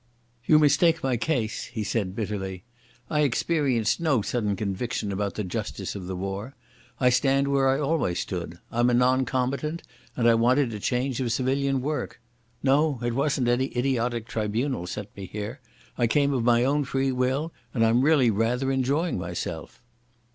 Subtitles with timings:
[0.47, 2.63] "You mistake my case," he said bitterly.
[3.07, 6.55] "I experienced no sudden conviction about the justice of the war.
[6.99, 8.57] I stand where I always stood.
[8.71, 9.83] I'm a non combatant,
[10.17, 12.19] and I wanted a change of civilian work....
[12.63, 15.59] No, it wasn't any idiotic tribunal sent me here.
[15.99, 19.83] I came of my own free will, and I'm really rather enjoying myself."